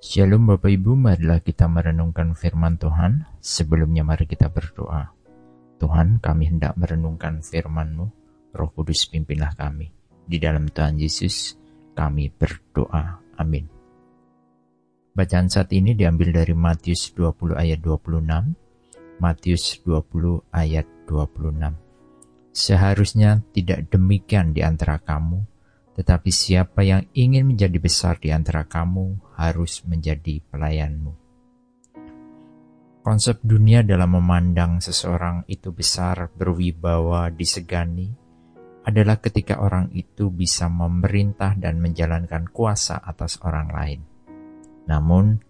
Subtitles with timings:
[0.00, 3.28] Shalom Bapak Ibu, marilah kita merenungkan firman Tuhan.
[3.36, 5.12] Sebelumnya mari kita berdoa.
[5.76, 8.08] Tuhan, kami hendak merenungkan firman-Mu.
[8.56, 9.92] Roh Kudus pimpinlah kami.
[10.24, 11.52] Di dalam Tuhan Yesus,
[11.92, 13.20] kami berdoa.
[13.36, 13.68] Amin.
[15.12, 19.20] Bacaan saat ini diambil dari Matius 20 ayat 26.
[19.20, 22.56] Matius 20 ayat 26.
[22.56, 25.44] Seharusnya tidak demikian di antara kamu,
[25.92, 31.16] tetapi siapa yang ingin menjadi besar di antara kamu harus menjadi pelayanmu.
[33.00, 38.12] Konsep dunia dalam memandang seseorang itu besar, berwibawa, disegani,
[38.84, 44.00] adalah ketika orang itu bisa memerintah dan menjalankan kuasa atas orang lain.
[44.84, 45.40] Namun,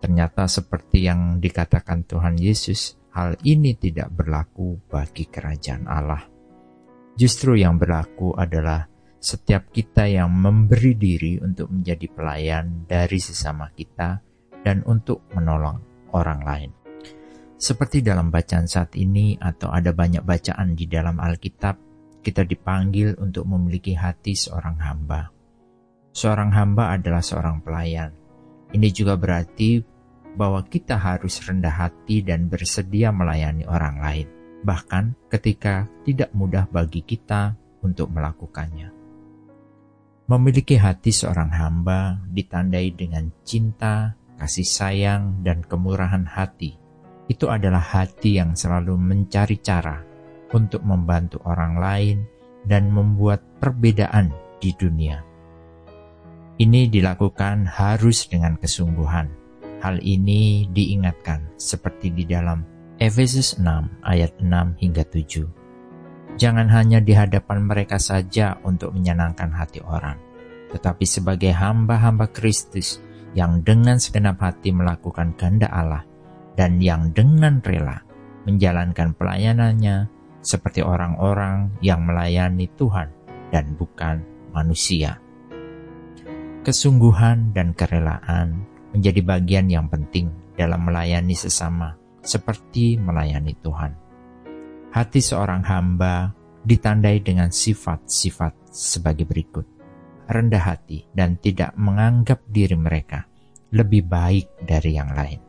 [0.00, 6.24] ternyata seperti yang dikatakan Tuhan Yesus, hal ini tidak berlaku bagi kerajaan Allah.
[7.20, 8.88] Justru yang berlaku adalah
[9.24, 14.20] setiap kita yang memberi diri untuk menjadi pelayan dari sesama kita
[14.60, 15.80] dan untuk menolong
[16.12, 16.70] orang lain.
[17.56, 21.80] Seperti dalam bacaan saat ini atau ada banyak bacaan di dalam Alkitab,
[22.20, 25.32] kita dipanggil untuk memiliki hati seorang hamba.
[26.12, 28.12] Seorang hamba adalah seorang pelayan.
[28.76, 29.80] Ini juga berarti
[30.36, 34.28] bahwa kita harus rendah hati dan bersedia melayani orang lain,
[34.68, 39.03] bahkan ketika tidak mudah bagi kita untuk melakukannya.
[40.24, 46.80] Memiliki hati seorang hamba ditandai dengan cinta, kasih sayang, dan kemurahan hati.
[47.28, 50.00] Itu adalah hati yang selalu mencari cara
[50.56, 52.18] untuk membantu orang lain
[52.64, 54.32] dan membuat perbedaan
[54.64, 55.20] di dunia.
[56.56, 59.28] Ini dilakukan harus dengan kesungguhan.
[59.84, 62.64] Hal ini diingatkan seperti di dalam
[62.96, 65.63] Efesus 6 ayat 6 hingga 7.
[66.34, 70.18] Jangan hanya di hadapan mereka saja untuk menyenangkan hati orang,
[70.74, 72.98] tetapi sebagai hamba-hamba Kristus
[73.38, 76.02] yang dengan segenap hati melakukan kehendak Allah
[76.58, 78.02] dan yang dengan rela
[78.46, 80.10] menjalankan pelayanannya
[80.44, 83.08] seperti orang-orang yang melayani Tuhan
[83.54, 85.18] dan bukan manusia.
[86.66, 94.03] Kesungguhan dan kerelaan menjadi bagian yang penting dalam melayani sesama, seperti melayani Tuhan.
[94.94, 96.30] Hati seorang hamba
[96.62, 99.66] ditandai dengan sifat-sifat sebagai berikut.
[100.30, 103.26] Rendah hati dan tidak menganggap diri mereka
[103.74, 105.42] lebih baik dari yang lain.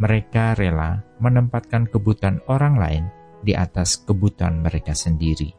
[0.00, 3.04] Mereka rela menempatkan kebutuhan orang lain
[3.44, 5.52] di atas kebutuhan mereka sendiri.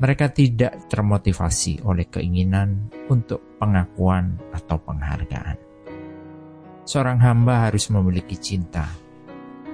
[0.00, 5.60] Mereka tidak termotivasi oleh keinginan untuk pengakuan atau penghargaan.
[6.88, 8.88] Seorang hamba harus memiliki cinta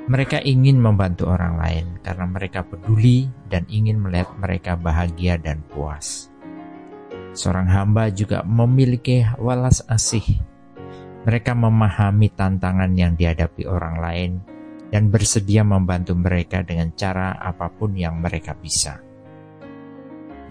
[0.06, 6.31] mereka ingin membantu orang lain karena mereka peduli dan ingin melihat mereka bahagia dan puas.
[7.34, 10.22] Seorang hamba juga memiliki walas asih.
[11.27, 14.33] Mereka memahami tantangan yang dihadapi orang lain
[14.94, 19.03] dan bersedia membantu mereka dengan cara apa pun yang mereka bisa.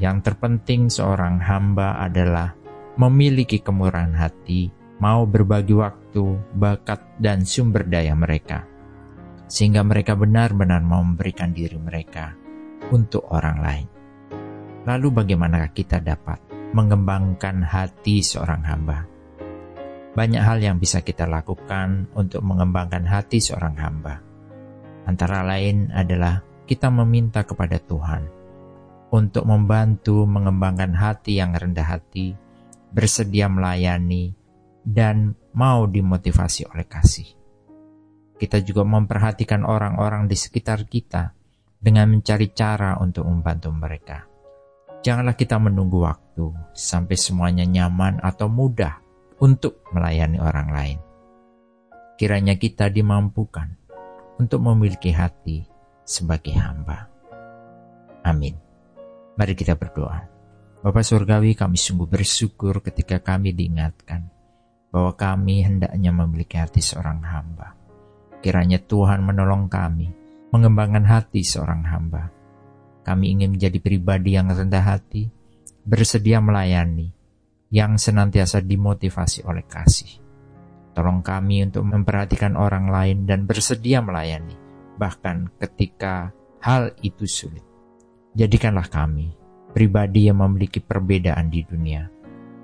[0.03, 2.51] Yang terpenting seorang hamba adalah
[2.99, 4.67] memiliki kemurahan hati,
[4.99, 8.74] mau berbagi waktu, bakat, dan sumber daya mereka
[9.45, 12.33] sehingga mereka benar-benar mau memberikan diri mereka
[12.89, 13.87] untuk orang lain.
[14.85, 16.37] Lalu, bagaimanakah kita dapat
[16.73, 19.05] mengembangkan hati seorang hamba?
[20.15, 24.21] Banyak hal yang bisa kita lakukan untuk mengembangkan hati seorang hamba.
[25.05, 28.23] Antara lain adalah kita meminta kepada Tuhan
[29.13, 32.33] untuk membantu mengembangkan hati yang rendah hati,
[32.89, 34.33] bersedia melayani,
[34.85, 37.44] dan mau dimotivasi oleh kasih.
[38.35, 41.31] Kita juga memperhatikan orang-orang di sekitar kita
[41.79, 44.27] dengan mencari cara untuk membantu mereka.
[44.99, 48.99] Janganlah kita menunggu waktu sampai semuanya nyaman atau mudah
[49.39, 50.99] untuk melayani orang lain.
[52.19, 53.71] Kiranya kita dimampukan
[54.35, 55.63] untuk memiliki hati
[56.03, 57.07] sebagai hamba.
[58.25, 58.57] Amin.
[59.37, 60.27] Mari kita berdoa.
[60.83, 64.27] Bapak Surgawi kami sungguh bersyukur ketika kami diingatkan
[64.91, 67.84] bahwa kami hendaknya memiliki hati seorang hamba
[68.45, 70.05] Kiranya Tuhan menolong kami
[70.53, 72.29] mengembangkan hati seorang hamba.
[73.01, 75.33] Kami ingin menjadi pribadi yang rendah hati,
[75.81, 77.09] bersedia melayani,
[77.73, 80.21] yang senantiasa dimotivasi oleh kasih.
[80.93, 84.53] Tolong kami untuk memperhatikan orang lain dan bersedia melayani,
[85.01, 86.29] bahkan ketika
[86.61, 87.65] hal itu sulit.
[88.37, 89.33] Jadikanlah kami
[89.73, 92.05] pribadi yang memiliki perbedaan di dunia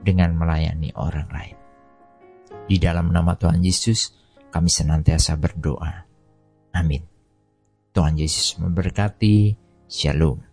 [0.06, 1.58] dengan melayani orang lain.
[2.70, 4.21] Di dalam nama Tuhan Yesus,
[4.52, 6.06] kami senantiasa berdoa.
[6.76, 7.02] Amin.
[7.96, 9.56] Tuhan Yesus memberkati.
[9.88, 10.51] Shalom.